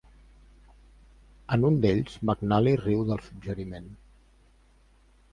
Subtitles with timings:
[1.57, 3.93] En un d'ells, McNally riu del suggeriment.